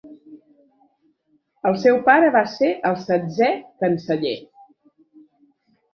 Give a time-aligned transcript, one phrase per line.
[1.71, 3.53] El seu pare va ser el setzè
[3.85, 4.37] canceller.